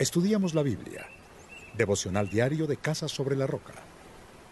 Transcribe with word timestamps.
Estudiamos 0.00 0.54
la 0.54 0.62
Biblia. 0.62 1.06
Devocional 1.76 2.30
diario 2.30 2.66
de 2.66 2.78
Casa 2.78 3.06
sobre 3.06 3.36
la 3.36 3.46
Roca. 3.46 3.74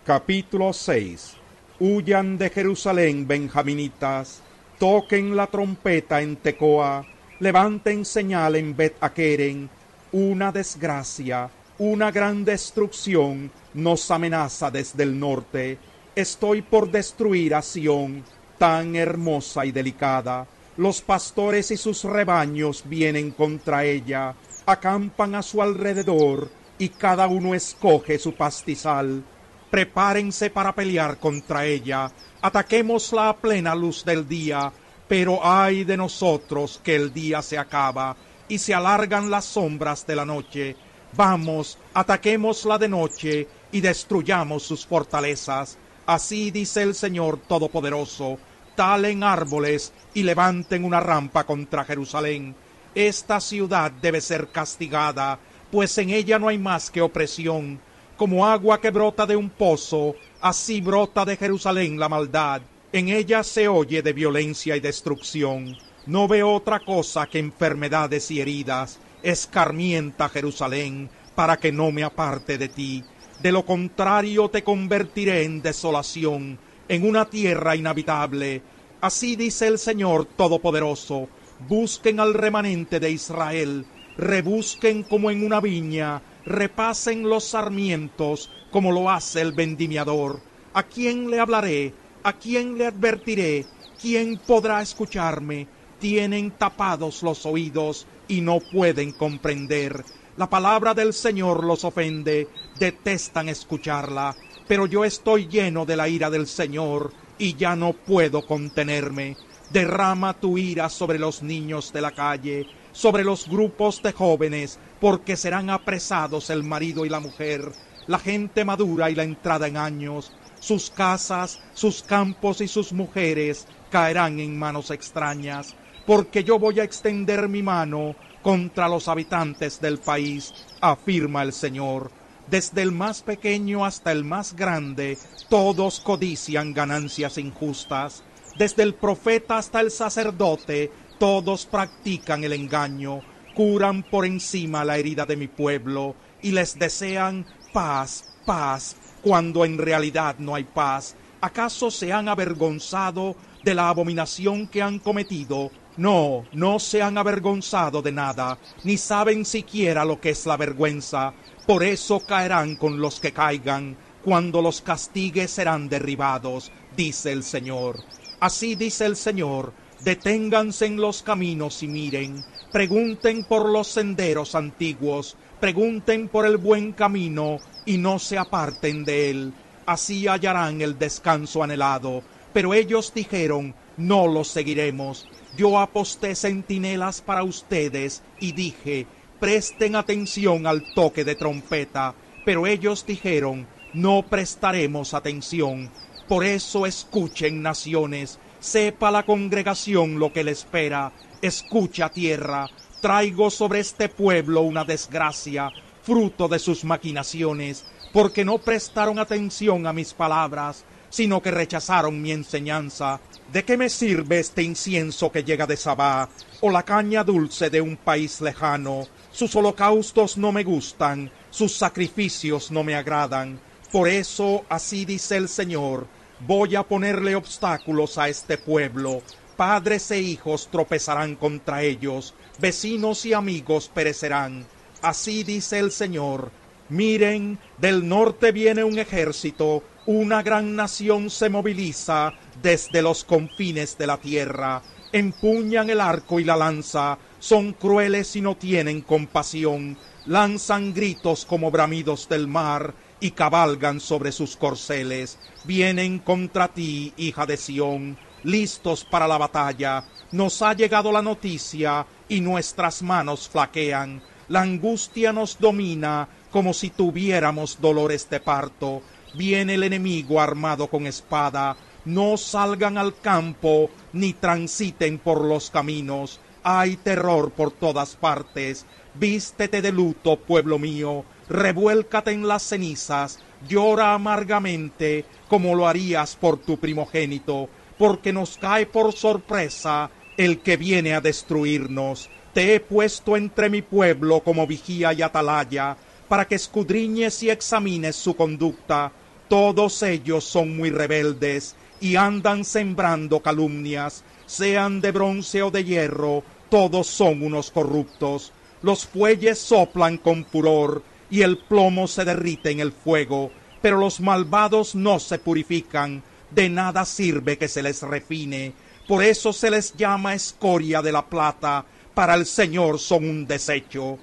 Capítulo 0.05 0.75
6. 0.75 1.37
Huyan 1.81 2.37
de 2.37 2.51
Jerusalén, 2.51 3.27
benjaminitas. 3.27 4.43
Toquen 4.79 5.35
la 5.35 5.47
trompeta 5.47 6.21
en 6.21 6.37
Tecoa. 6.37 7.03
Levanten 7.41 8.05
señal 8.05 8.57
en 8.57 8.77
Bet 8.77 8.97
Akeren. 9.01 9.71
Una 10.13 10.53
desgracia, 10.53 11.49
una 11.79 12.11
gran 12.11 12.45
destrucción 12.45 13.51
nos 13.73 14.11
amenaza 14.11 14.71
desde 14.71 15.03
el 15.03 15.19
norte. 15.19 15.79
Estoy 16.15 16.61
por 16.61 16.91
destruir 16.91 17.55
a 17.55 17.63
Sión, 17.63 18.23
tan 18.59 18.97
hermosa 18.97 19.65
y 19.65 19.73
delicada 19.73 20.47
los 20.79 21.03
pastores 21.03 21.73
y 21.73 21.77
sus 21.77 22.05
rebaños 22.05 22.85
vienen 22.87 23.33
contra 23.33 23.85
ella, 23.85 24.37
acampan 24.69 25.35
a 25.35 25.43
su 25.43 25.63
alrededor 25.63 26.51
y 26.79 26.91
cada 26.91 27.27
uno 27.27 27.55
escoge 27.55 28.19
su 28.19 28.35
pastizal. 28.35 29.25
Prepárense 29.71 30.51
para 30.51 30.75
pelear 30.75 31.19
contra 31.19 31.65
ella, 31.65 32.11
ataquémosla 32.43 33.31
a 33.31 33.37
plena 33.37 33.75
luz 33.75 34.05
del 34.05 34.29
día, 34.29 34.71
pero 35.09 35.41
ay 35.43 35.85
de 35.85 35.97
nosotros 35.97 36.81
que 36.85 36.97
el 36.97 37.15
día 37.15 37.41
se 37.41 37.57
acaba 37.57 38.15
y 38.47 38.59
se 38.59 38.75
alargan 38.75 39.31
las 39.31 39.47
sombras 39.47 40.07
de 40.07 40.17
la 40.17 40.27
noche. 40.27 40.77
Vamos, 41.15 41.79
ataquémosla 41.95 42.77
de 42.77 42.89
noche 42.89 43.49
y 43.73 43.81
destruyamos 43.81 44.65
sus 44.65 44.87
fortalezas. 44.87 45.79
Así 46.05 46.51
dice 46.51 46.83
el 46.83 46.95
Señor 46.95 47.39
Todopoderoso 47.39 48.39
talen 48.79 49.25
árboles 49.25 49.93
y 50.15 50.23
levanten 50.23 50.85
una 50.85 51.01
rampa 51.01 51.43
contra 51.43 51.85
Jerusalén. 51.85 52.55
Esta 52.95 53.41
ciudad 53.41 53.91
debe 53.91 54.21
ser 54.21 54.49
castigada, 54.49 55.39
pues 55.71 55.97
en 55.99 56.11
ella 56.11 56.39
no 56.39 56.49
hay 56.49 56.59
más 56.59 56.91
que 56.91 57.03
opresión. 57.03 57.81
Como 58.17 58.47
agua 58.47 58.81
que 58.81 58.91
brota 58.91 59.27
de 59.27 59.37
un 59.37 59.51
pozo, 59.51 60.17
así 60.41 60.81
brota 60.81 61.25
de 61.25 61.37
Jerusalén 61.37 61.99
la 61.99 62.09
maldad. 62.09 62.63
En 62.93 63.09
ella 63.09 63.45
se 63.45 63.69
oye 63.69 64.03
de 64.03 64.13
violencia 64.13 64.77
y 64.77 64.81
destrucción. 64.81 65.77
No 66.07 66.27
veo 66.27 66.53
otra 66.53 66.81
cosa 66.81 67.27
que 67.27 67.39
enfermedades 67.39 68.31
y 68.31 68.41
heridas. 68.41 68.99
Escarmienta 69.23 70.29
Jerusalén, 70.29 71.11
para 71.35 71.59
que 71.59 71.71
no 71.71 71.93
me 71.93 72.03
aparte 72.03 72.57
de 72.57 72.69
ti. 72.69 73.05
De 73.43 73.53
lo 73.53 73.65
contrario 73.65 74.49
te 74.49 74.65
convertiré 74.65 75.45
en 75.45 75.63
desolación 75.63 76.59
en 76.89 77.07
una 77.07 77.27
tierra 77.27 77.77
inhabitable. 77.77 78.63
Así 79.01 79.37
dice 79.37 79.69
el 79.69 79.79
Señor 79.79 80.25
Todopoderoso, 80.25 81.29
busquen 81.67 82.21
al 82.21 82.35
remanente 82.35 83.01
de 83.01 83.11
Israel, 83.11 83.87
rebusquen 84.17 85.03
como 85.03 85.31
en 85.31 85.45
una 85.45 85.61
viña, 85.61 86.23
repasen 86.45 87.29
los 87.29 87.45
sarmientos 87.45 88.51
como 88.71 88.93
lo 88.93 89.11
hace 89.11 89.41
el 89.41 89.53
vendimiador. 89.53 90.41
¿A 90.75 90.83
quién 90.83 91.31
le 91.31 91.41
hablaré? 91.41 91.95
¿A 92.23 92.35
quién 92.35 92.79
le 92.79 92.87
advertiré? 92.87 93.67
¿Quién 94.01 94.39
podrá 94.39 94.83
escucharme? 94.83 95.67
Tienen 95.99 96.53
tapados 96.53 97.23
los 97.23 97.47
oídos 97.47 98.07
y 98.29 98.41
no 98.41 98.61
pueden 98.61 99.13
comprender. 99.13 100.05
La 100.37 100.49
palabra 100.49 100.95
del 100.95 101.13
Señor 101.13 101.65
los 101.65 101.85
ofende, 101.85 102.47
detestan 102.79 103.49
escucharla 103.49 104.37
pero 104.69 104.87
yo 104.87 105.05
estoy 105.05 105.49
lleno 105.49 105.87
de 105.87 105.97
la 105.97 106.09
ira 106.09 106.31
del 106.31 106.47
Señor 106.47 107.11
y 107.39 107.57
ya 107.57 107.75
no 107.75 107.95
puedo 107.95 108.47
contenerme. 108.47 109.37
Derrama 109.73 110.33
tu 110.33 110.57
ira 110.57 110.89
sobre 110.89 111.19
los 111.19 111.43
niños 111.43 111.93
de 111.93 112.01
la 112.01 112.13
calle, 112.13 112.67
sobre 112.93 113.23
los 113.25 113.47
grupos 113.49 114.03
de 114.03 114.13
jóvenes, 114.13 114.79
porque 115.01 115.37
serán 115.37 115.69
apresados 115.71 116.51
el 116.51 116.63
marido 116.63 117.05
y 117.05 117.09
la 117.09 117.21
mujer, 117.21 117.73
la 118.07 118.19
gente 118.19 118.65
madura 118.65 119.11
y 119.11 119.15
la 119.15 119.25
entrada 119.25 119.67
en 119.67 119.77
años. 119.77 120.33
Sus 120.61 120.91
casas, 120.91 121.61
sus 121.75 122.03
campos 122.03 122.61
y 122.61 122.69
sus 122.69 122.93
mujeres 122.93 123.67
caerán 123.91 124.41
en 124.41 124.59
manos 124.59 124.91
extrañas, 124.91 125.75
porque 126.07 126.43
yo 126.43 126.59
voy 126.59 126.81
a 126.81 126.85
extender 126.85 127.49
mi 127.49 127.63
mano 127.63 128.17
contra 128.43 128.89
los 128.89 129.07
habitantes 129.09 129.81
del 129.81 129.99
país, 129.99 130.55
afirma 130.81 131.43
el 131.43 131.53
Señor 131.53 132.11
desde 132.51 132.83
el 132.83 132.93
más 132.93 133.23
pequeño 133.23 133.85
hasta 133.85 134.11
el 134.11 134.25
más 134.25 134.57
grande, 134.57 135.19
todos 135.49 136.01
codician 136.01 136.73
ganancias 136.73 137.37
injustas. 137.39 138.23
Desde 138.59 138.83
el 138.83 138.95
profeta 138.95 139.57
hasta 139.57 139.81
el 139.81 139.93
sacerdote, 139.93 140.91
todos 141.21 141.65
practican 141.65 142.43
el 142.43 142.53
engaño, 142.53 143.23
curan 143.55 144.03
por 144.03 144.27
encima 144.27 144.85
la 144.85 144.99
herida 144.99 145.25
de 145.25 145.37
mi 145.37 145.47
pueblo 145.47 146.17
y 146.43 146.51
les 146.51 146.77
desean 146.77 147.47
paz, 147.73 148.25
paz, 148.45 148.97
cuando 149.23 149.65
en 149.65 149.79
realidad 149.79 150.37
no 150.41 150.57
hay 150.57 150.65
paz. 150.65 151.15
¿Acaso 151.41 151.93
se 151.93 152.13
han 152.13 152.29
avergonzado 152.29 153.37
de 153.63 153.77
la 153.77 153.91
abominación 153.91 154.67
que 154.67 154.83
han 154.83 154.99
cometido? 154.99 155.71
No, 155.97 156.45
no 156.53 156.81
se 156.81 157.01
han 157.01 157.17
avergonzado 157.17 158.03
de 158.03 158.11
nada, 158.11 158.59
ni 158.83 158.97
saben 158.97 159.45
siquiera 159.45 160.05
lo 160.05 160.21
que 160.21 160.31
es 160.31 160.47
la 160.47 160.57
vergüenza. 160.57 161.33
Por 161.65 161.85
eso 161.85 162.19
caerán 162.27 162.75
con 162.75 163.01
los 163.01 163.21
que 163.21 163.33
caigan, 163.33 163.97
cuando 164.25 164.61
los 164.61 164.81
castigues 164.81 165.53
serán 165.53 165.89
derribados, 165.89 166.73
dice 166.97 167.31
el 167.31 167.45
Señor. 167.45 168.01
Así 168.41 168.77
dice 168.77 169.05
el 169.05 169.17
Señor, 169.17 169.73
deténganse 170.05 170.87
en 170.87 170.97
los 170.97 171.23
caminos 171.25 171.83
y 171.83 171.89
miren, 171.89 172.45
pregunten 172.73 173.43
por 173.43 173.69
los 173.69 173.89
senderos 173.89 174.55
antiguos, 174.55 175.37
pregunten 175.61 176.29
por 176.29 176.47
el 176.47 176.57
buen 176.57 176.93
camino 176.93 177.59
y 177.85 177.99
no 177.99 178.21
se 178.21 178.39
aparten 178.39 179.05
de 179.05 179.31
él. 179.31 179.53
Así 179.87 180.29
hallarán 180.29 180.81
el 180.83 180.99
descanso 180.99 181.65
anhelado. 181.65 182.23
Pero 182.53 182.75
ellos 182.75 183.13
dijeron, 183.15 183.75
no 183.97 184.27
los 184.27 184.49
seguiremos. 184.49 185.27
Yo 185.57 185.79
aposté 185.79 186.35
centinelas 186.35 187.21
para 187.21 187.43
ustedes 187.43 188.23
y 188.39 188.53
dije, 188.53 189.07
presten 189.41 189.97
atención 189.97 190.67
al 190.67 190.95
toque 190.95 191.25
de 191.25 191.35
trompeta, 191.35 192.15
pero 192.45 192.67
ellos 192.67 193.05
dijeron, 193.07 193.67
no 193.95 194.23
prestaremos 194.23 195.15
atención. 195.15 195.91
Por 196.29 196.45
eso 196.45 196.85
escuchen 196.85 197.63
naciones, 197.63 198.39
sepa 198.61 199.11
la 199.11 199.25
congregación 199.25 200.19
lo 200.19 200.31
que 200.31 200.45
le 200.45 200.51
espera, 200.51 201.11
escucha 201.41 202.11
tierra, 202.11 202.69
traigo 203.01 203.51
sobre 203.51 203.81
este 203.81 204.11
pueblo 204.11 204.61
una 204.61 204.85
desgracia, 204.85 205.73
fruto 206.03 206.47
de 206.47 206.59
sus 206.59 206.85
maquinaciones, 206.85 207.87
porque 208.13 208.45
no 208.45 208.59
prestaron 208.59 209.19
atención 209.19 209.87
a 209.87 209.95
mis 209.95 210.13
palabras, 210.13 210.85
sino 211.09 211.41
que 211.41 211.51
rechazaron 211.51 212.21
mi 212.21 212.33
enseñanza. 212.33 213.21
¿De 213.51 213.65
qué 213.65 213.79
me 213.79 213.89
sirve 213.89 214.41
este 214.41 214.63
incienso 214.63 215.33
que 215.33 215.45
llega 215.45 215.67
de 215.67 215.79
Sabá, 215.79 216.29
o 216.61 216.71
la 216.71 216.83
caña 216.83 217.25
dulce 217.25 217.71
de 217.71 217.81
un 217.81 217.97
país 217.97 218.43
lejano? 218.43 219.07
Sus 219.33 219.57
holocaustos 219.57 220.37
no 220.37 220.53
me 220.53 220.63
gustan, 220.63 221.31
sus 221.49 221.75
sacrificios 221.75 222.71
no 222.71 222.85
me 222.85 222.95
agradan. 222.95 223.59
Por 223.91 224.09
eso, 224.09 224.67
así 224.69 225.07
dice 225.07 225.39
el 225.39 225.49
Señor, 225.49 226.07
voy 226.47 226.77
a 226.77 226.83
ponerle 226.83 227.35
obstáculos 227.35 228.19
a 228.19 228.29
este 228.29 228.59
pueblo. 228.59 229.23
Padres 229.57 230.11
e 230.11 230.21
hijos 230.21 230.69
tropezarán 230.71 231.35
contra 231.35 231.83
ellos, 231.83 232.35
vecinos 232.61 233.27
y 233.27 233.33
amigos 233.33 233.91
perecerán. 233.93 234.67
Así 235.03 235.43
dice 235.43 235.79
el 235.79 235.91
Señor, 235.91 236.51
miren, 236.89 237.59
del 237.79 238.09
norte 238.09 238.53
viene 238.53 238.85
un 238.85 238.99
ejército, 238.99 239.83
una 240.07 240.43
gran 240.43 240.77
nación 240.77 241.29
se 241.29 241.49
moviliza 241.49 242.35
desde 242.63 243.03
los 243.03 243.25
confines 243.25 243.99
de 243.99 244.07
la 244.07 244.17
tierra. 244.19 244.83
Empuñan 245.13 245.91
el 245.91 246.01
arco 246.01 246.39
y 246.39 246.45
la 246.45 246.57
lanza, 246.57 247.19
son 247.39 247.73
crueles 247.73 248.37
y 248.37 248.41
no 248.41 248.57
tienen 248.57 249.01
compasión, 249.01 249.97
lanzan 250.27 250.95
gritos 250.95 251.45
como 251.45 251.71
bramidos 251.71 252.29
del 252.29 252.47
mar 252.47 252.95
y 253.21 253.33
cabalgan 253.33 254.01
sobre 254.01 254.33
sus 254.33 254.57
corceles, 254.57 255.39
vienen 255.65 256.19
contra 256.19 256.69
ti, 256.69 257.13
hija 257.17 257.47
de 257.47 257.57
Sión, 257.57 258.17
listos 258.43 259.05
para 259.05 259.27
la 259.27 259.39
batalla, 259.39 260.05
nos 260.33 260.63
ha 260.63 260.73
llegado 260.75 261.11
la 261.11 261.23
noticia 261.23 262.07
y 262.29 262.41
nuestras 262.41 263.03
manos 263.03 263.49
flaquean, 263.49 264.23
la 264.49 264.63
angustia 264.63 265.33
nos 265.33 265.59
domina 265.59 266.29
como 266.51 266.73
si 266.73 266.91
tuviéramos 266.91 267.81
dolores 267.81 268.29
de 268.31 268.41
parto, 268.41 269.03
viene 269.35 269.75
el 269.75 269.83
enemigo 269.83 270.41
armado 270.41 270.89
con 270.89 271.07
espada, 271.07 271.77
no 272.05 272.39
salgan 272.39 272.97
al 272.97 273.19
campo 273.21 273.91
ni 274.15 274.33
transiten 274.33 275.19
por 275.19 275.45
los 275.45 275.71
caminos. 275.71 276.41
Hay 276.63 276.97
terror 276.97 277.51
por 277.51 277.71
todas 277.71 278.17
partes. 278.17 278.87
Vístete 279.15 279.83
de 279.83 279.93
luto, 279.93 280.39
pueblo 280.39 280.79
mío, 280.79 281.25
revuélcate 281.49 282.33
en 282.33 282.47
las 282.47 282.63
cenizas, 282.63 283.39
llora 283.69 284.15
amargamente 284.15 285.25
como 285.49 285.75
lo 285.75 285.87
harías 285.87 286.37
por 286.37 286.59
tu 286.59 286.79
primogénito, 286.79 287.69
porque 287.97 288.33
nos 288.33 288.59
cae 288.59 288.87
por 288.87 289.13
sorpresa 289.13 290.11
el 290.37 290.61
que 290.61 290.77
viene 290.77 291.15
a 291.15 291.21
destruirnos 291.21 292.31
Te 292.55 292.75
he 292.75 292.81
puesto 292.81 293.37
entre 293.37 293.69
mi 293.69 293.83
pueblo 293.83 294.41
como 294.41 294.67
vigía 294.67 295.13
y 295.13 295.23
atalaya, 295.23 295.97
para 296.29 296.47
que 296.47 296.55
escudriñes 296.55 297.43
y 297.43 297.51
examines 297.51 298.17
su 298.17 298.35
conducta. 298.35 299.13
Todos 299.49 300.03
ellos 300.03 300.45
son 300.45 300.77
muy 300.77 300.91
rebeldes 300.91 301.77
y 302.01 302.17
andan 302.17 302.65
sembrando 302.65 303.41
calumnias, 303.41 304.25
sean 304.47 305.01
de 305.01 305.13
bronce 305.13 305.63
o 305.63 305.71
de 305.71 305.85
hierro, 305.85 306.43
todos 306.69 307.07
son 307.07 307.43
unos 307.43 307.71
corruptos. 307.71 308.53
Los 308.83 309.07
fuelles 309.07 309.59
soplan 309.59 310.19
con 310.19 310.45
furor 310.45 311.03
y 311.31 311.43
el 311.43 311.59
plomo 311.59 312.09
se 312.09 312.25
derrite 312.25 312.71
en 312.71 312.81
el 312.81 312.93
fuego, 312.93 313.51
pero 313.83 313.99
los 313.99 314.21
malvados 314.21 314.95
no 314.95 315.19
se 315.21 315.39
purifican, 315.39 316.23
de 316.51 316.69
nada 316.69 317.05
sirve 317.05 317.59
que 317.59 317.69
se 317.69 317.83
les 317.83 318.03
refine, 318.03 318.73
por 319.07 319.23
eso 319.23 319.53
se 319.53 319.71
les 319.71 319.95
llama 319.97 320.35
escoria 320.35 321.03
de 321.03 321.13
la 321.13 321.27
plata, 321.27 321.85
para 322.15 322.35
el 322.35 322.47
Señor 322.47 322.99
son 322.99 323.29
un 323.29 323.47
desecho. 323.47 324.19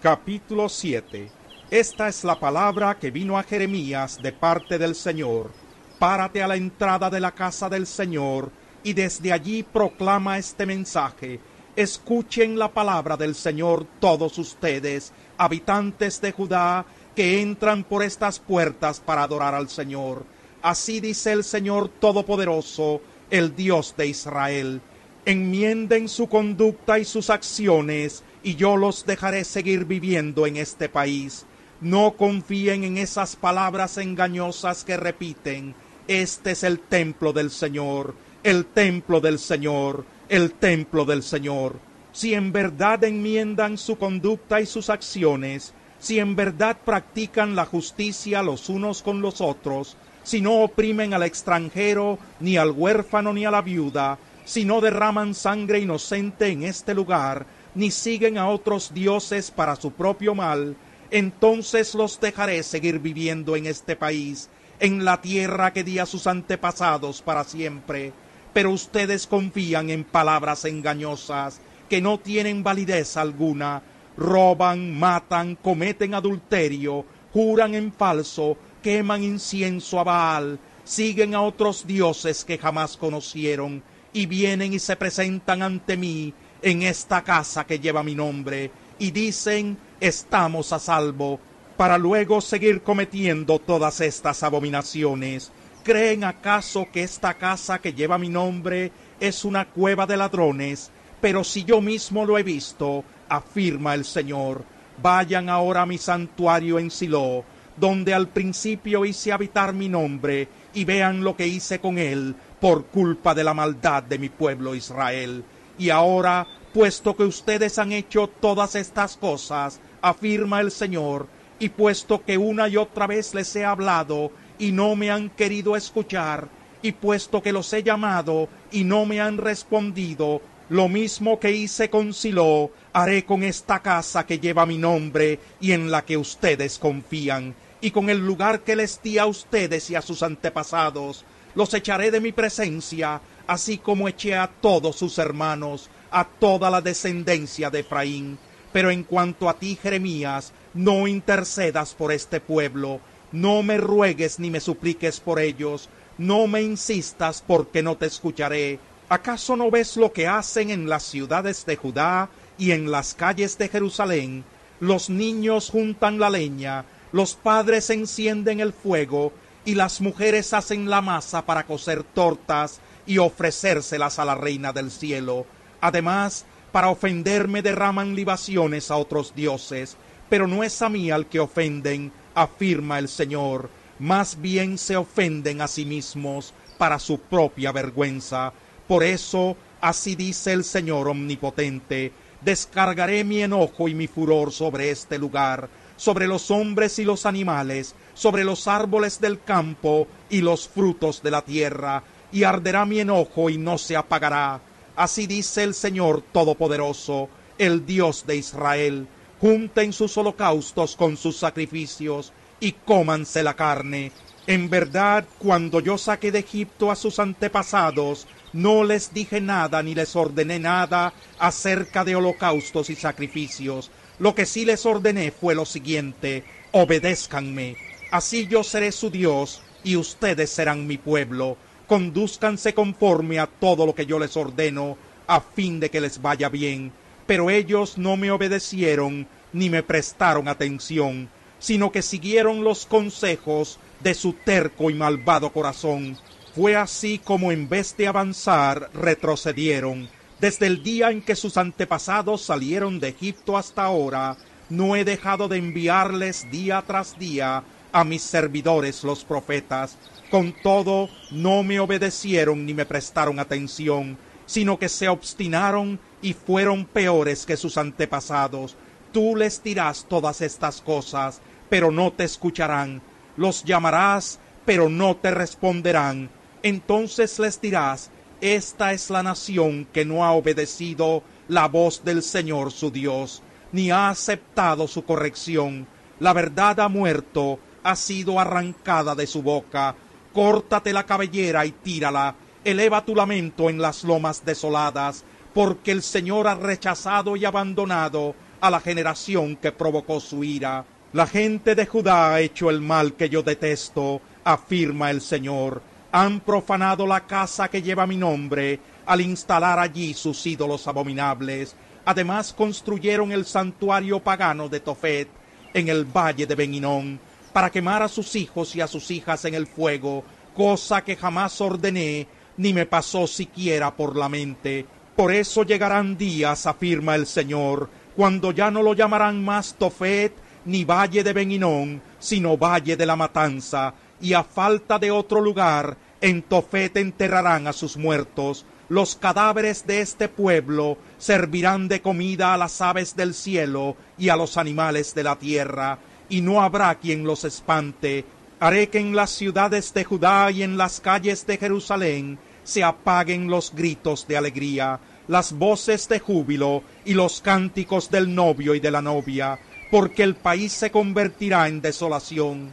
Capítulo 0.00 0.68
7 0.68 1.30
Esta 1.70 2.08
es 2.08 2.24
la 2.24 2.38
palabra 2.38 2.98
que 2.98 3.10
vino 3.10 3.38
a 3.38 3.42
Jeremías 3.42 4.20
de 4.22 4.32
parte 4.32 4.78
del 4.78 4.94
Señor. 4.94 5.50
Párate 5.98 6.42
a 6.42 6.48
la 6.48 6.56
entrada 6.56 7.08
de 7.08 7.20
la 7.20 7.32
casa 7.32 7.68
del 7.68 7.86
Señor, 7.86 8.50
y 8.82 8.92
desde 8.92 9.32
allí 9.32 9.62
proclama 9.62 10.38
este 10.38 10.66
mensaje. 10.66 11.40
Escuchen 11.74 12.58
la 12.58 12.68
palabra 12.68 13.16
del 13.16 13.34
Señor 13.34 13.86
todos 13.98 14.36
ustedes, 14.36 15.10
habitantes 15.38 16.20
de 16.20 16.30
Judá, 16.30 16.84
que 17.16 17.40
entran 17.40 17.84
por 17.84 18.02
estas 18.02 18.38
puertas 18.38 19.00
para 19.00 19.22
adorar 19.22 19.54
al 19.54 19.70
Señor. 19.70 20.26
Así 20.60 21.00
dice 21.00 21.32
el 21.32 21.44
Señor 21.44 21.88
Todopoderoso, 21.88 23.00
el 23.30 23.56
Dios 23.56 23.94
de 23.96 24.06
Israel. 24.06 24.82
Enmienden 25.24 26.10
su 26.10 26.28
conducta 26.28 26.98
y 26.98 27.06
sus 27.06 27.30
acciones, 27.30 28.22
y 28.42 28.54
yo 28.56 28.76
los 28.76 29.06
dejaré 29.06 29.44
seguir 29.44 29.86
viviendo 29.86 30.46
en 30.46 30.58
este 30.58 30.90
país. 30.90 31.46
No 31.80 32.12
confíen 32.18 32.84
en 32.84 32.98
esas 32.98 33.34
palabras 33.34 33.96
engañosas 33.96 34.84
que 34.84 34.98
repiten. 34.98 35.74
Este 36.06 36.50
es 36.50 36.64
el 36.64 36.80
templo 36.80 37.32
del 37.32 37.50
Señor, 37.50 38.14
el 38.42 38.66
templo 38.66 39.20
del 39.20 39.38
Señor, 39.38 40.04
el 40.28 40.52
templo 40.52 41.04
del 41.04 41.22
Señor. 41.22 41.78
Si 42.12 42.34
en 42.34 42.52
verdad 42.52 43.04
enmiendan 43.04 43.78
su 43.78 43.96
conducta 43.96 44.60
y 44.60 44.66
sus 44.66 44.90
acciones, 44.90 45.72
si 45.98 46.18
en 46.18 46.36
verdad 46.36 46.76
practican 46.84 47.54
la 47.54 47.64
justicia 47.64 48.42
los 48.42 48.68
unos 48.68 49.02
con 49.02 49.22
los 49.22 49.40
otros, 49.40 49.96
si 50.22 50.40
no 50.40 50.62
oprimen 50.62 51.14
al 51.14 51.22
extranjero, 51.22 52.18
ni 52.40 52.56
al 52.56 52.70
huérfano, 52.70 53.32
ni 53.32 53.44
a 53.44 53.50
la 53.50 53.62
viuda, 53.62 54.18
si 54.44 54.64
no 54.64 54.80
derraman 54.80 55.34
sangre 55.34 55.80
inocente 55.80 56.48
en 56.48 56.64
este 56.64 56.94
lugar, 56.94 57.46
ni 57.74 57.90
siguen 57.90 58.38
a 58.38 58.48
otros 58.48 58.92
dioses 58.92 59.50
para 59.50 59.76
su 59.76 59.92
propio 59.92 60.34
mal, 60.34 60.76
entonces 61.10 61.94
los 61.94 62.20
dejaré 62.20 62.62
seguir 62.62 62.98
viviendo 62.98 63.56
en 63.56 63.66
este 63.66 63.96
país, 63.96 64.48
en 64.80 65.04
la 65.04 65.20
tierra 65.20 65.72
que 65.72 65.84
di 65.84 65.98
a 65.98 66.06
sus 66.06 66.26
antepasados 66.26 67.22
para 67.22 67.44
siempre. 67.44 68.12
Pero 68.52 68.70
ustedes 68.70 69.26
confían 69.26 69.90
en 69.90 70.04
palabras 70.04 70.64
engañosas 70.64 71.60
que 71.88 72.00
no 72.00 72.18
tienen 72.18 72.62
validez 72.62 73.16
alguna, 73.16 73.82
roban, 74.16 74.98
matan, 74.98 75.56
cometen 75.56 76.14
adulterio, 76.14 77.04
juran 77.32 77.74
en 77.74 77.92
falso, 77.92 78.56
queman 78.82 79.22
incienso 79.22 80.00
a 80.00 80.04
Baal, 80.04 80.58
siguen 80.84 81.34
a 81.34 81.42
otros 81.42 81.86
dioses 81.86 82.44
que 82.44 82.58
jamás 82.58 82.96
conocieron, 82.96 83.82
y 84.12 84.26
vienen 84.26 84.74
y 84.74 84.78
se 84.78 84.96
presentan 84.96 85.62
ante 85.62 85.96
mí 85.96 86.34
en 86.60 86.82
esta 86.82 87.22
casa 87.22 87.64
que 87.64 87.78
lleva 87.78 88.02
mi 88.02 88.14
nombre, 88.14 88.70
y 88.98 89.10
dicen, 89.10 89.78
estamos 90.00 90.72
a 90.72 90.78
salvo, 90.78 91.40
para 91.76 91.98
luego 91.98 92.40
seguir 92.40 92.82
cometiendo 92.82 93.58
todas 93.58 94.00
estas 94.00 94.42
abominaciones. 94.42 95.50
¿Creen 95.82 96.22
acaso 96.22 96.86
que 96.92 97.02
esta 97.02 97.34
casa 97.34 97.80
que 97.80 97.92
lleva 97.92 98.16
mi 98.16 98.28
nombre 98.28 98.92
es 99.18 99.44
una 99.44 99.64
cueva 99.64 100.06
de 100.06 100.16
ladrones? 100.16 100.92
Pero 101.20 101.42
si 101.42 101.64
yo 101.64 101.80
mismo 101.80 102.24
lo 102.24 102.38
he 102.38 102.44
visto, 102.44 103.02
afirma 103.28 103.94
el 103.94 104.04
Señor, 104.04 104.64
vayan 105.02 105.48
ahora 105.48 105.82
a 105.82 105.86
mi 105.86 105.98
santuario 105.98 106.78
en 106.78 106.88
Silo, 106.88 107.44
donde 107.76 108.14
al 108.14 108.28
principio 108.28 109.04
hice 109.04 109.32
habitar 109.32 109.72
mi 109.72 109.88
nombre, 109.88 110.46
y 110.72 110.84
vean 110.84 111.24
lo 111.24 111.36
que 111.36 111.48
hice 111.48 111.80
con 111.80 111.98
él 111.98 112.36
por 112.60 112.86
culpa 112.86 113.34
de 113.34 113.42
la 113.42 113.52
maldad 113.52 114.04
de 114.04 114.18
mi 114.18 114.28
pueblo 114.28 114.76
Israel. 114.76 115.44
Y 115.78 115.90
ahora, 115.90 116.46
puesto 116.72 117.16
que 117.16 117.24
ustedes 117.24 117.80
han 117.80 117.90
hecho 117.90 118.28
todas 118.28 118.76
estas 118.76 119.16
cosas, 119.16 119.80
afirma 120.00 120.60
el 120.60 120.70
Señor, 120.70 121.26
y 121.58 121.70
puesto 121.70 122.24
que 122.24 122.38
una 122.38 122.68
y 122.68 122.76
otra 122.76 123.08
vez 123.08 123.34
les 123.34 123.54
he 123.56 123.64
hablado 123.64 124.30
y 124.62 124.70
no 124.70 124.94
me 124.94 125.10
han 125.10 125.28
querido 125.28 125.74
escuchar, 125.74 126.48
y 126.82 126.92
puesto 126.92 127.42
que 127.42 127.50
los 127.50 127.72
he 127.72 127.82
llamado 127.82 128.48
y 128.70 128.84
no 128.84 129.06
me 129.06 129.20
han 129.20 129.38
respondido, 129.38 130.40
lo 130.68 130.88
mismo 130.88 131.40
que 131.40 131.50
hice 131.50 131.90
con 131.90 132.14
Silo, 132.14 132.70
haré 132.92 133.24
con 133.24 133.42
esta 133.42 133.80
casa 133.80 134.24
que 134.24 134.38
lleva 134.38 134.64
mi 134.64 134.78
nombre 134.78 135.40
y 135.60 135.72
en 135.72 135.90
la 135.90 136.04
que 136.04 136.16
ustedes 136.16 136.78
confían, 136.78 137.56
y 137.80 137.90
con 137.90 138.08
el 138.08 138.24
lugar 138.24 138.60
que 138.60 138.76
les 138.76 139.02
di 139.02 139.18
a 139.18 139.26
ustedes 139.26 139.90
y 139.90 139.96
a 139.96 140.00
sus 140.00 140.22
antepasados, 140.22 141.24
los 141.56 141.74
echaré 141.74 142.12
de 142.12 142.20
mi 142.20 142.30
presencia, 142.30 143.20
así 143.48 143.78
como 143.78 144.06
eché 144.06 144.36
a 144.36 144.46
todos 144.46 144.94
sus 144.94 145.18
hermanos, 145.18 145.90
a 146.12 146.24
toda 146.24 146.70
la 146.70 146.80
descendencia 146.80 147.68
de 147.68 147.80
Efraín. 147.80 148.38
Pero 148.72 148.92
en 148.92 149.02
cuanto 149.02 149.48
a 149.48 149.58
ti, 149.58 149.76
Jeremías, 149.82 150.52
no 150.72 151.08
intercedas 151.08 151.94
por 151.94 152.12
este 152.12 152.38
pueblo, 152.38 153.00
no 153.32 153.62
me 153.62 153.78
ruegues 153.78 154.38
ni 154.38 154.50
me 154.50 154.60
supliques 154.60 155.20
por 155.20 155.40
ellos, 155.40 155.88
no 156.18 156.46
me 156.46 156.62
insistas 156.62 157.42
porque 157.46 157.82
no 157.82 157.96
te 157.96 158.06
escucharé. 158.06 158.78
¿Acaso 159.08 159.56
no 159.56 159.70
ves 159.70 159.96
lo 159.96 160.12
que 160.12 160.26
hacen 160.26 160.70
en 160.70 160.88
las 160.88 161.02
ciudades 161.02 161.66
de 161.66 161.76
Judá 161.76 162.30
y 162.58 162.70
en 162.70 162.90
las 162.90 163.14
calles 163.14 163.58
de 163.58 163.68
Jerusalén? 163.68 164.44
Los 164.80 165.10
niños 165.10 165.70
juntan 165.70 166.18
la 166.18 166.30
leña, 166.30 166.84
los 167.12 167.34
padres 167.34 167.90
encienden 167.90 168.60
el 168.60 168.72
fuego, 168.72 169.32
y 169.64 169.74
las 169.74 170.00
mujeres 170.00 170.52
hacen 170.52 170.90
la 170.90 171.00
masa 171.00 171.46
para 171.46 171.64
cocer 171.66 172.02
tortas 172.02 172.80
y 173.06 173.18
ofrecérselas 173.18 174.18
a 174.18 174.24
la 174.24 174.34
reina 174.34 174.72
del 174.72 174.90
cielo. 174.90 175.46
Además, 175.80 176.44
para 176.72 176.88
ofenderme 176.88 177.62
derraman 177.62 178.14
libaciones 178.14 178.90
a 178.90 178.96
otros 178.96 179.34
dioses, 179.34 179.96
pero 180.28 180.46
no 180.46 180.64
es 180.64 180.80
a 180.82 180.88
mí 180.88 181.10
al 181.10 181.26
que 181.26 181.40
ofenden, 181.40 182.12
afirma 182.34 182.98
el 182.98 183.08
Señor, 183.08 183.70
más 183.98 184.40
bien 184.40 184.78
se 184.78 184.96
ofenden 184.96 185.60
a 185.60 185.68
sí 185.68 185.84
mismos 185.84 186.52
para 186.78 186.98
su 186.98 187.18
propia 187.18 187.72
vergüenza. 187.72 188.52
Por 188.88 189.04
eso, 189.04 189.56
así 189.80 190.16
dice 190.16 190.52
el 190.52 190.64
Señor 190.64 191.08
omnipotente, 191.08 192.12
descargaré 192.40 193.24
mi 193.24 193.42
enojo 193.42 193.88
y 193.88 193.94
mi 193.94 194.06
furor 194.06 194.52
sobre 194.52 194.90
este 194.90 195.18
lugar, 195.18 195.68
sobre 195.96 196.26
los 196.26 196.50
hombres 196.50 196.98
y 196.98 197.04
los 197.04 197.26
animales, 197.26 197.94
sobre 198.14 198.44
los 198.44 198.66
árboles 198.66 199.20
del 199.20 199.40
campo 199.42 200.08
y 200.28 200.40
los 200.40 200.68
frutos 200.68 201.22
de 201.22 201.30
la 201.30 201.42
tierra, 201.42 202.02
y 202.32 202.44
arderá 202.44 202.84
mi 202.86 203.00
enojo 203.00 203.50
y 203.50 203.58
no 203.58 203.78
se 203.78 203.96
apagará. 203.96 204.60
Así 204.96 205.26
dice 205.26 205.62
el 205.62 205.74
Señor 205.74 206.22
Todopoderoso, 206.32 207.28
el 207.58 207.86
Dios 207.86 208.26
de 208.26 208.36
Israel. 208.36 209.06
Junten 209.42 209.92
sus 209.92 210.16
holocaustos 210.16 210.94
con 210.94 211.16
sus 211.16 211.36
sacrificios 211.36 212.32
y 212.60 212.70
cómanse 212.72 213.42
la 213.42 213.54
carne. 213.54 214.12
En 214.46 214.70
verdad, 214.70 215.24
cuando 215.40 215.80
yo 215.80 215.98
saqué 215.98 216.30
de 216.30 216.38
Egipto 216.38 216.92
a 216.92 216.94
sus 216.94 217.18
antepasados, 217.18 218.28
no 218.52 218.84
les 218.84 219.12
dije 219.12 219.40
nada 219.40 219.82
ni 219.82 219.96
les 219.96 220.14
ordené 220.14 220.60
nada 220.60 221.12
acerca 221.40 222.04
de 222.04 222.14
holocaustos 222.14 222.88
y 222.88 222.94
sacrificios. 222.94 223.90
Lo 224.20 224.32
que 224.36 224.46
sí 224.46 224.64
les 224.64 224.86
ordené 224.86 225.32
fue 225.32 225.56
lo 225.56 225.64
siguiente, 225.64 226.44
obedézcanme 226.70 227.76
Así 228.12 228.46
yo 228.46 228.62
seré 228.62 228.92
su 228.92 229.10
Dios 229.10 229.60
y 229.82 229.96
ustedes 229.96 230.50
serán 230.50 230.86
mi 230.86 230.98
pueblo. 230.98 231.56
Condúzcanse 231.88 232.74
conforme 232.74 233.40
a 233.40 233.48
todo 233.48 233.86
lo 233.86 233.94
que 233.96 234.06
yo 234.06 234.20
les 234.20 234.36
ordeno, 234.36 234.96
a 235.26 235.40
fin 235.40 235.80
de 235.80 235.90
que 235.90 236.00
les 236.00 236.22
vaya 236.22 236.48
bien. 236.48 236.92
Pero 237.26 237.50
ellos 237.50 237.98
no 237.98 238.16
me 238.16 238.30
obedecieron 238.30 239.26
ni 239.52 239.70
me 239.70 239.82
prestaron 239.82 240.48
atención, 240.48 241.28
sino 241.58 241.92
que 241.92 242.02
siguieron 242.02 242.64
los 242.64 242.86
consejos 242.86 243.78
de 244.00 244.14
su 244.14 244.32
terco 244.32 244.90
y 244.90 244.94
malvado 244.94 245.52
corazón. 245.52 246.16
Fue 246.54 246.76
así 246.76 247.18
como 247.18 247.52
en 247.52 247.68
vez 247.68 247.96
de 247.96 248.08
avanzar 248.08 248.90
retrocedieron. 248.92 250.08
Desde 250.40 250.66
el 250.66 250.82
día 250.82 251.10
en 251.10 251.22
que 251.22 251.36
sus 251.36 251.56
antepasados 251.56 252.42
salieron 252.42 252.98
de 252.98 253.08
Egipto 253.08 253.56
hasta 253.56 253.84
ahora, 253.84 254.36
no 254.68 254.96
he 254.96 255.04
dejado 255.04 255.48
de 255.48 255.58
enviarles 255.58 256.50
día 256.50 256.82
tras 256.86 257.18
día 257.18 257.62
a 257.92 258.04
mis 258.04 258.22
servidores 258.22 259.04
los 259.04 259.24
profetas. 259.24 259.96
Con 260.30 260.54
todo, 260.62 261.08
no 261.30 261.62
me 261.62 261.78
obedecieron 261.78 262.66
ni 262.66 262.74
me 262.74 262.86
prestaron 262.86 263.38
atención, 263.38 264.18
sino 264.46 264.78
que 264.78 264.88
se 264.88 265.08
obstinaron 265.08 266.00
y 266.20 266.34
fueron 266.34 266.84
peores 266.84 267.46
que 267.46 267.56
sus 267.56 267.76
antepasados. 267.78 268.76
Tú 269.12 269.36
les 269.36 269.62
dirás 269.62 270.06
todas 270.08 270.40
estas 270.40 270.80
cosas, 270.80 271.40
pero 271.68 271.90
no 271.90 272.12
te 272.12 272.24
escucharán. 272.24 273.02
Los 273.36 273.64
llamarás, 273.64 274.40
pero 274.64 274.88
no 274.88 275.16
te 275.16 275.30
responderán. 275.30 276.30
Entonces 276.62 277.38
les 277.38 277.60
dirás, 277.60 278.10
esta 278.40 278.92
es 278.92 279.10
la 279.10 279.22
nación 279.22 279.86
que 279.92 280.04
no 280.04 280.24
ha 280.24 280.32
obedecido 280.32 281.22
la 281.48 281.68
voz 281.68 282.04
del 282.04 282.22
Señor 282.22 282.72
su 282.72 282.90
Dios, 282.90 283.42
ni 283.72 283.90
ha 283.90 284.08
aceptado 284.08 284.88
su 284.88 285.04
corrección. 285.04 285.86
La 286.20 286.32
verdad 286.32 286.80
ha 286.80 286.88
muerto, 286.88 287.58
ha 287.82 287.96
sido 287.96 288.38
arrancada 288.38 289.14
de 289.14 289.26
su 289.26 289.42
boca. 289.42 289.96
Córtate 290.32 290.92
la 290.92 291.04
cabellera 291.04 291.66
y 291.66 291.72
tírala. 291.72 292.34
Eleva 292.64 293.04
tu 293.04 293.14
lamento 293.16 293.68
en 293.68 293.82
las 293.82 294.04
lomas 294.04 294.44
desoladas, 294.44 295.24
porque 295.52 295.90
el 295.90 296.02
Señor 296.02 296.46
ha 296.46 296.54
rechazado 296.54 297.36
y 297.36 297.44
abandonado 297.44 298.34
a 298.60 298.70
la 298.70 298.80
generación 298.80 299.56
que 299.56 299.72
provocó 299.72 300.20
su 300.20 300.44
ira. 300.44 300.84
La 301.12 301.26
gente 301.26 301.74
de 301.74 301.86
Judá 301.86 302.32
ha 302.32 302.40
hecho 302.40 302.70
el 302.70 302.80
mal 302.80 303.14
que 303.14 303.28
yo 303.28 303.42
detesto, 303.42 304.20
afirma 304.44 305.10
el 305.10 305.20
Señor. 305.20 305.82
Han 306.12 306.40
profanado 306.40 307.06
la 307.06 307.26
casa 307.26 307.68
que 307.68 307.82
lleva 307.82 308.06
mi 308.06 308.16
nombre 308.16 308.78
al 309.06 309.20
instalar 309.20 309.78
allí 309.78 310.14
sus 310.14 310.46
ídolos 310.46 310.86
abominables. 310.86 311.74
Además 312.04 312.52
construyeron 312.52 313.32
el 313.32 313.44
santuario 313.44 314.20
pagano 314.20 314.68
de 314.68 314.80
Tofet 314.80 315.28
en 315.74 315.88
el 315.88 316.04
valle 316.04 316.46
de 316.46 316.54
Beninón 316.54 317.18
para 317.52 317.70
quemar 317.70 318.02
a 318.02 318.08
sus 318.08 318.36
hijos 318.36 318.74
y 318.76 318.80
a 318.80 318.86
sus 318.86 319.10
hijas 319.10 319.44
en 319.44 319.54
el 319.54 319.66
fuego, 319.66 320.24
cosa 320.54 321.02
que 321.02 321.16
jamás 321.16 321.60
ordené 321.60 322.26
ni 322.62 322.72
me 322.72 322.86
pasó 322.86 323.26
siquiera 323.26 323.94
por 323.94 324.16
la 324.16 324.28
mente. 324.28 324.86
Por 325.16 325.32
eso 325.32 325.64
llegarán 325.64 326.16
días, 326.16 326.64
afirma 326.66 327.16
el 327.16 327.26
Señor, 327.26 327.90
cuando 328.16 328.52
ya 328.52 328.70
no 328.70 328.82
lo 328.82 328.94
llamarán 328.94 329.44
más 329.44 329.74
Tofet 329.74 330.32
ni 330.64 330.84
valle 330.84 331.24
de 331.24 331.32
Beninón, 331.32 332.00
sino 332.20 332.56
valle 332.56 332.96
de 332.96 333.04
la 333.04 333.16
matanza, 333.16 333.92
y 334.20 334.32
a 334.32 334.44
falta 334.44 334.98
de 335.00 335.10
otro 335.10 335.40
lugar, 335.40 335.96
en 336.20 336.42
Tofet 336.42 336.96
enterrarán 336.96 337.66
a 337.66 337.72
sus 337.72 337.96
muertos. 337.96 338.64
Los 338.88 339.16
cadáveres 339.16 339.84
de 339.86 340.00
este 340.00 340.28
pueblo 340.28 340.98
servirán 341.18 341.88
de 341.88 342.00
comida 342.00 342.54
a 342.54 342.58
las 342.58 342.80
aves 342.80 343.16
del 343.16 343.34
cielo 343.34 343.96
y 344.18 344.28
a 344.28 344.36
los 344.36 344.56
animales 344.56 345.14
de 345.16 345.24
la 345.24 345.36
tierra, 345.36 345.98
y 346.28 346.42
no 346.42 346.62
habrá 346.62 346.94
quien 346.94 347.24
los 347.24 347.44
espante. 347.44 348.24
Haré 348.60 348.88
que 348.88 349.00
en 349.00 349.16
las 349.16 349.30
ciudades 349.30 349.92
de 349.92 350.04
Judá 350.04 350.48
y 350.52 350.62
en 350.62 350.76
las 350.76 351.00
calles 351.00 351.44
de 351.48 351.58
Jerusalén 351.58 352.38
se 352.64 352.84
apaguen 352.84 353.48
los 353.48 353.74
gritos 353.74 354.26
de 354.26 354.36
alegría, 354.36 355.00
las 355.28 355.52
voces 355.52 356.08
de 356.08 356.18
júbilo 356.18 356.82
y 357.04 357.14
los 357.14 357.40
cánticos 357.40 358.10
del 358.10 358.34
novio 358.34 358.74
y 358.74 358.80
de 358.80 358.90
la 358.90 359.02
novia, 359.02 359.58
porque 359.90 360.22
el 360.22 360.34
país 360.34 360.72
se 360.72 360.90
convertirá 360.90 361.68
en 361.68 361.80
desolación. 361.80 362.72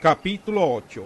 Capítulo 0.00 0.74
8 0.74 1.04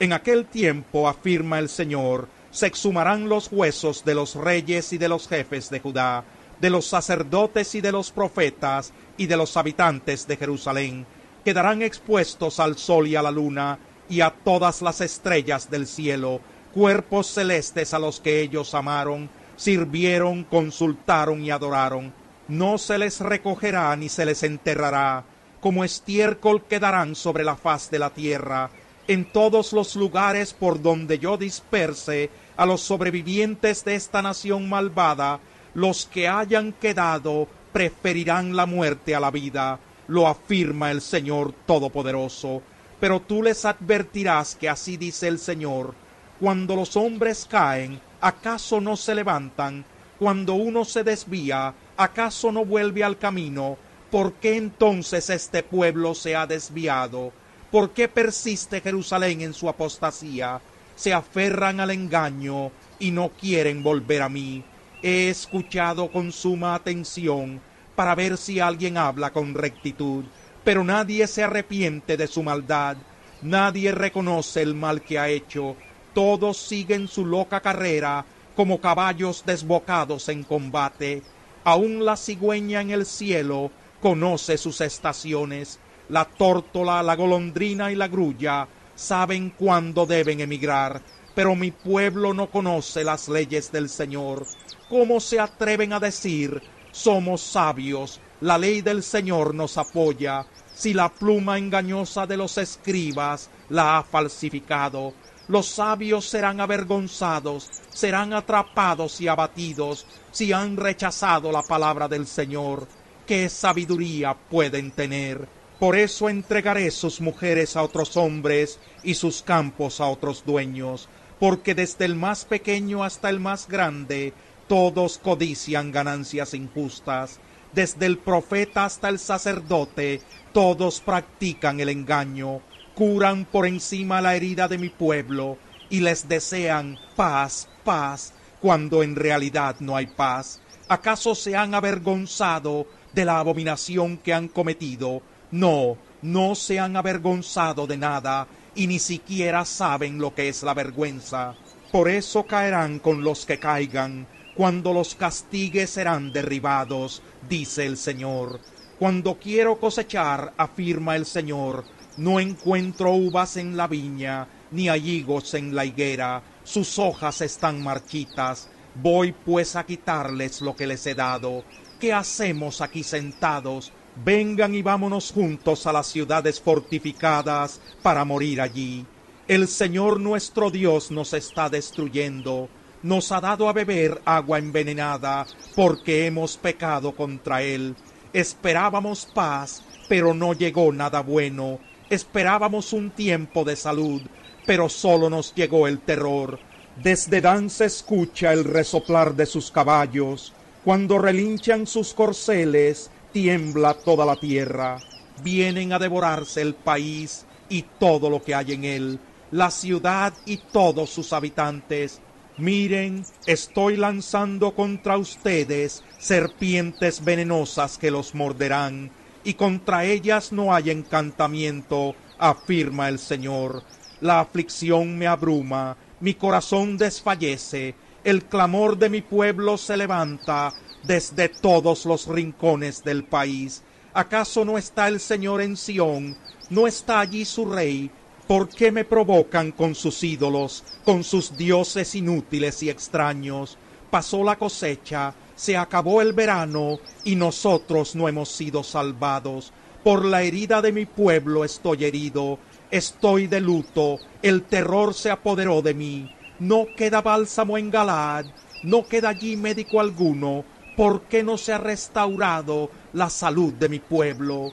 En 0.00 0.12
aquel 0.12 0.46
tiempo, 0.46 1.08
afirma 1.08 1.58
el 1.58 1.68
Señor, 1.68 2.28
se 2.50 2.66
exhumarán 2.66 3.28
los 3.28 3.50
huesos 3.52 4.04
de 4.04 4.14
los 4.14 4.34
reyes 4.34 4.92
y 4.92 4.98
de 4.98 5.08
los 5.08 5.28
jefes 5.28 5.70
de 5.70 5.80
Judá, 5.80 6.24
de 6.60 6.70
los 6.70 6.86
sacerdotes 6.86 7.74
y 7.74 7.80
de 7.80 7.92
los 7.92 8.10
profetas 8.10 8.92
y 9.16 9.26
de 9.26 9.36
los 9.36 9.56
habitantes 9.56 10.26
de 10.26 10.36
Jerusalén, 10.36 11.06
quedarán 11.44 11.82
expuestos 11.82 12.58
al 12.60 12.76
sol 12.76 13.06
y 13.06 13.16
a 13.16 13.22
la 13.22 13.30
luna 13.30 13.78
y 14.08 14.20
a 14.22 14.30
todas 14.30 14.82
las 14.82 15.00
estrellas 15.00 15.70
del 15.70 15.86
cielo, 15.86 16.40
cuerpos 16.78 17.26
celestes 17.26 17.92
a 17.92 17.98
los 17.98 18.20
que 18.20 18.40
ellos 18.40 18.72
amaron, 18.72 19.28
sirvieron, 19.56 20.44
consultaron 20.44 21.44
y 21.44 21.50
adoraron. 21.50 22.12
No 22.46 22.78
se 22.78 22.98
les 22.98 23.18
recogerá 23.20 23.96
ni 23.96 24.08
se 24.08 24.24
les 24.24 24.44
enterrará, 24.44 25.24
como 25.60 25.82
estiércol 25.82 26.62
quedarán 26.66 27.16
sobre 27.16 27.42
la 27.42 27.56
faz 27.56 27.90
de 27.90 27.98
la 27.98 28.10
tierra, 28.10 28.70
en 29.08 29.24
todos 29.24 29.72
los 29.72 29.96
lugares 29.96 30.54
por 30.54 30.80
donde 30.80 31.18
yo 31.18 31.36
disperse 31.36 32.30
a 32.56 32.64
los 32.64 32.80
sobrevivientes 32.80 33.84
de 33.84 33.96
esta 33.96 34.22
nación 34.22 34.68
malvada, 34.68 35.40
los 35.74 36.06
que 36.06 36.28
hayan 36.28 36.72
quedado 36.72 37.48
preferirán 37.72 38.54
la 38.54 38.66
muerte 38.66 39.16
a 39.16 39.20
la 39.20 39.32
vida, 39.32 39.80
lo 40.06 40.28
afirma 40.28 40.92
el 40.92 41.00
Señor 41.00 41.54
Todopoderoso. 41.66 42.62
Pero 43.00 43.18
tú 43.18 43.42
les 43.42 43.64
advertirás 43.64 44.54
que 44.54 44.68
así 44.68 44.96
dice 44.96 45.26
el 45.26 45.40
Señor, 45.40 45.94
cuando 46.40 46.76
los 46.76 46.96
hombres 46.96 47.46
caen, 47.50 48.00
¿acaso 48.20 48.80
no 48.80 48.96
se 48.96 49.14
levantan? 49.14 49.84
Cuando 50.18 50.54
uno 50.54 50.84
se 50.84 51.04
desvía, 51.04 51.74
¿acaso 51.96 52.52
no 52.52 52.64
vuelve 52.64 53.02
al 53.02 53.18
camino? 53.18 53.76
¿Por 54.10 54.34
qué 54.34 54.56
entonces 54.56 55.30
este 55.30 55.62
pueblo 55.62 56.14
se 56.14 56.36
ha 56.36 56.46
desviado? 56.46 57.32
¿Por 57.70 57.90
qué 57.90 58.08
persiste 58.08 58.80
Jerusalén 58.80 59.42
en 59.42 59.52
su 59.52 59.68
apostasía? 59.68 60.60
Se 60.96 61.12
aferran 61.12 61.80
al 61.80 61.90
engaño 61.90 62.72
y 62.98 63.10
no 63.10 63.30
quieren 63.30 63.82
volver 63.82 64.22
a 64.22 64.28
mí. 64.28 64.64
He 65.02 65.28
escuchado 65.28 66.10
con 66.10 66.32
suma 66.32 66.74
atención 66.74 67.60
para 67.94 68.14
ver 68.14 68.36
si 68.36 68.60
alguien 68.60 68.96
habla 68.96 69.32
con 69.32 69.54
rectitud, 69.54 70.24
pero 70.64 70.84
nadie 70.84 71.26
se 71.26 71.42
arrepiente 71.42 72.16
de 72.16 72.26
su 72.26 72.42
maldad, 72.42 72.96
nadie 73.42 73.92
reconoce 73.92 74.62
el 74.62 74.74
mal 74.74 75.02
que 75.02 75.18
ha 75.18 75.28
hecho, 75.28 75.76
todos 76.18 76.56
siguen 76.56 77.06
su 77.06 77.24
loca 77.24 77.60
carrera 77.60 78.26
como 78.56 78.80
caballos 78.80 79.44
desbocados 79.46 80.28
en 80.28 80.42
combate. 80.42 81.22
Aun 81.62 82.04
la 82.04 82.16
cigüeña 82.16 82.80
en 82.80 82.90
el 82.90 83.06
cielo 83.06 83.70
conoce 84.02 84.58
sus 84.58 84.80
estaciones. 84.80 85.78
La 86.08 86.24
tórtola, 86.24 87.04
la 87.04 87.14
golondrina 87.14 87.92
y 87.92 87.94
la 87.94 88.08
grulla 88.08 88.66
saben 88.96 89.50
cuándo 89.50 90.06
deben 90.06 90.40
emigrar, 90.40 91.00
pero 91.36 91.54
mi 91.54 91.70
pueblo 91.70 92.34
no 92.34 92.50
conoce 92.50 93.04
las 93.04 93.28
leyes 93.28 93.70
del 93.70 93.88
Señor. 93.88 94.44
¿Cómo 94.88 95.20
se 95.20 95.38
atreven 95.38 95.92
a 95.92 96.00
decir, 96.00 96.60
somos 96.90 97.42
sabios, 97.42 98.20
la 98.40 98.58
ley 98.58 98.80
del 98.80 99.04
Señor 99.04 99.54
nos 99.54 99.78
apoya, 99.78 100.44
si 100.74 100.94
la 100.94 101.10
pluma 101.10 101.58
engañosa 101.58 102.26
de 102.26 102.38
los 102.38 102.58
escribas 102.58 103.50
la 103.68 103.98
ha 103.98 104.02
falsificado? 104.02 105.14
Los 105.48 105.66
sabios 105.66 106.28
serán 106.28 106.60
avergonzados, 106.60 107.70
serán 107.88 108.34
atrapados 108.34 109.18
y 109.22 109.28
abatidos 109.28 110.06
si 110.30 110.52
han 110.52 110.76
rechazado 110.76 111.50
la 111.50 111.62
palabra 111.62 112.06
del 112.06 112.26
Señor. 112.26 112.86
¿Qué 113.26 113.48
sabiduría 113.48 114.34
pueden 114.34 114.90
tener? 114.90 115.48
Por 115.78 115.96
eso 115.96 116.28
entregaré 116.28 116.90
sus 116.90 117.22
mujeres 117.22 117.76
a 117.76 117.82
otros 117.82 118.18
hombres 118.18 118.78
y 119.02 119.14
sus 119.14 119.42
campos 119.42 120.02
a 120.02 120.08
otros 120.08 120.44
dueños, 120.44 121.08
porque 121.40 121.74
desde 121.74 122.04
el 122.04 122.14
más 122.14 122.44
pequeño 122.44 123.02
hasta 123.02 123.30
el 123.30 123.40
más 123.40 123.68
grande 123.68 124.34
todos 124.66 125.16
codician 125.16 125.92
ganancias 125.92 126.52
injustas. 126.52 127.40
Desde 127.72 128.04
el 128.04 128.18
profeta 128.18 128.84
hasta 128.84 129.08
el 129.08 129.18
sacerdote 129.18 130.20
todos 130.52 131.00
practican 131.00 131.80
el 131.80 131.88
engaño 131.88 132.60
curan 132.98 133.44
por 133.44 133.64
encima 133.64 134.20
la 134.20 134.34
herida 134.34 134.66
de 134.66 134.76
mi 134.76 134.88
pueblo 134.88 135.56
y 135.88 136.00
les 136.00 136.26
desean 136.26 136.98
paz, 137.14 137.68
paz, 137.84 138.32
cuando 138.60 139.04
en 139.04 139.14
realidad 139.14 139.76
no 139.78 139.94
hay 139.94 140.08
paz. 140.08 140.60
¿Acaso 140.88 141.36
se 141.36 141.54
han 141.54 141.76
avergonzado 141.76 142.88
de 143.12 143.24
la 143.24 143.38
abominación 143.38 144.16
que 144.16 144.34
han 144.34 144.48
cometido? 144.48 145.22
No, 145.52 145.96
no 146.22 146.56
se 146.56 146.80
han 146.80 146.96
avergonzado 146.96 147.86
de 147.86 147.98
nada 147.98 148.48
y 148.74 148.88
ni 148.88 148.98
siquiera 148.98 149.64
saben 149.64 150.18
lo 150.18 150.34
que 150.34 150.48
es 150.48 150.64
la 150.64 150.74
vergüenza. 150.74 151.54
Por 151.92 152.08
eso 152.08 152.46
caerán 152.46 152.98
con 152.98 153.22
los 153.22 153.46
que 153.46 153.60
caigan, 153.60 154.26
cuando 154.56 154.92
los 154.92 155.14
castigues 155.14 155.90
serán 155.90 156.32
derribados, 156.32 157.22
dice 157.48 157.86
el 157.86 157.96
Señor. 157.96 158.58
Cuando 158.98 159.38
quiero 159.38 159.78
cosechar, 159.78 160.52
afirma 160.56 161.14
el 161.14 161.26
Señor, 161.26 161.84
no 162.18 162.40
encuentro 162.40 163.12
uvas 163.12 163.56
en 163.56 163.76
la 163.76 163.86
viña, 163.86 164.48
ni 164.72 164.88
hay 164.88 165.24
en 165.52 165.74
la 165.74 165.84
higuera, 165.84 166.42
sus 166.64 166.98
hojas 166.98 167.40
están 167.40 167.82
marchitas. 167.82 168.68
Voy 168.96 169.32
pues 169.32 169.76
a 169.76 169.86
quitarles 169.86 170.60
lo 170.60 170.74
que 170.74 170.88
les 170.88 171.06
he 171.06 171.14
dado. 171.14 171.62
¿Qué 172.00 172.12
hacemos 172.12 172.80
aquí 172.80 173.04
sentados? 173.04 173.92
Vengan 174.24 174.74
y 174.74 174.82
vámonos 174.82 175.30
juntos 175.30 175.86
a 175.86 175.92
las 175.92 176.08
ciudades 176.08 176.60
fortificadas 176.60 177.80
para 178.02 178.24
morir 178.24 178.60
allí. 178.60 179.06
El 179.46 179.68
Señor 179.68 180.18
nuestro 180.18 180.70
Dios 180.72 181.12
nos 181.12 181.32
está 181.32 181.70
destruyendo. 181.70 182.68
Nos 183.04 183.30
ha 183.30 183.40
dado 183.40 183.68
a 183.68 183.72
beber 183.72 184.20
agua 184.24 184.58
envenenada 184.58 185.46
porque 185.76 186.26
hemos 186.26 186.56
pecado 186.56 187.14
contra 187.14 187.62
Él. 187.62 187.94
Esperábamos 188.32 189.24
paz, 189.24 189.84
pero 190.08 190.34
no 190.34 190.52
llegó 190.52 190.92
nada 190.92 191.20
bueno 191.20 191.78
Esperábamos 192.10 192.92
un 192.92 193.10
tiempo 193.10 193.64
de 193.64 193.76
salud, 193.76 194.22
pero 194.66 194.88
solo 194.88 195.28
nos 195.28 195.54
llegó 195.54 195.86
el 195.86 195.98
terror. 195.98 196.58
Desde 197.02 197.40
Dan 197.40 197.70
se 197.70 197.84
escucha 197.84 198.52
el 198.52 198.64
resoplar 198.64 199.34
de 199.34 199.46
sus 199.46 199.70
caballos, 199.70 200.52
cuando 200.84 201.18
relinchan 201.18 201.86
sus 201.86 202.14
corceles, 202.14 203.10
tiembla 203.32 203.94
toda 203.94 204.24
la 204.24 204.36
tierra. 204.36 205.00
Vienen 205.42 205.92
a 205.92 205.98
devorarse 205.98 206.62
el 206.62 206.74
país 206.74 207.44
y 207.68 207.82
todo 207.82 208.30
lo 208.30 208.42
que 208.42 208.54
hay 208.54 208.72
en 208.72 208.84
él, 208.84 209.20
la 209.50 209.70
ciudad 209.70 210.32
y 210.46 210.56
todos 210.56 211.10
sus 211.10 211.32
habitantes. 211.32 212.20
Miren, 212.56 213.24
estoy 213.46 213.96
lanzando 213.96 214.74
contra 214.74 215.16
ustedes 215.16 216.02
serpientes 216.18 217.22
venenosas 217.24 217.98
que 217.98 218.10
los 218.10 218.34
morderán, 218.34 219.10
y 219.48 219.54
contra 219.54 220.04
ellas 220.04 220.52
no 220.52 220.74
hay 220.74 220.90
encantamiento, 220.90 222.14
afirma 222.38 223.08
el 223.08 223.18
Señor. 223.18 223.82
La 224.20 224.40
aflicción 224.40 225.16
me 225.16 225.26
abruma, 225.26 225.96
mi 226.20 226.34
corazón 226.34 226.98
desfallece, 226.98 227.94
el 228.24 228.44
clamor 228.44 228.98
de 228.98 229.08
mi 229.08 229.22
pueblo 229.22 229.78
se 229.78 229.96
levanta 229.96 230.74
desde 231.02 231.48
todos 231.48 232.04
los 232.04 232.26
rincones 232.26 233.02
del 233.02 233.24
país. 233.24 233.82
¿Acaso 234.12 234.66
no 234.66 234.76
está 234.76 235.08
el 235.08 235.18
Señor 235.18 235.62
en 235.62 235.78
Sión? 235.78 236.36
¿No 236.68 236.86
está 236.86 237.20
allí 237.20 237.46
su 237.46 237.64
rey? 237.64 238.10
¿Por 238.46 238.68
qué 238.68 238.92
me 238.92 239.06
provocan 239.06 239.72
con 239.72 239.94
sus 239.94 240.22
ídolos, 240.22 240.84
con 241.06 241.24
sus 241.24 241.56
dioses 241.56 242.14
inútiles 242.14 242.82
y 242.82 242.90
extraños? 242.90 243.78
Pasó 244.10 244.44
la 244.44 244.56
cosecha, 244.56 245.32
se 245.58 245.76
acabó 245.76 246.22
el 246.22 246.32
verano 246.32 247.00
y 247.24 247.34
nosotros 247.34 248.14
no 248.14 248.28
hemos 248.28 248.48
sido 248.48 248.84
salvados. 248.84 249.72
Por 250.04 250.24
la 250.24 250.42
herida 250.42 250.80
de 250.80 250.92
mi 250.92 251.04
pueblo 251.04 251.64
estoy 251.64 252.04
herido, 252.04 252.60
estoy 252.92 253.48
de 253.48 253.60
luto, 253.60 254.20
el 254.40 254.62
terror 254.62 255.14
se 255.14 255.32
apoderó 255.32 255.82
de 255.82 255.94
mí. 255.94 256.28
No 256.60 256.86
queda 256.96 257.22
bálsamo 257.22 257.76
en 257.76 257.90
Galad, 257.90 258.44
no 258.82 259.08
queda 259.08 259.30
allí 259.30 259.56
médico 259.56 260.00
alguno. 260.00 260.64
¿Por 260.96 261.22
qué 261.22 261.42
no 261.42 261.58
se 261.58 261.72
ha 261.72 261.78
restaurado 261.78 262.90
la 263.12 263.28
salud 263.28 263.72
de 263.72 263.88
mi 263.88 263.98
pueblo? 263.98 264.72